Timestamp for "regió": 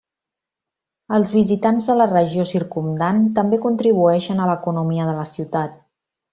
2.13-2.47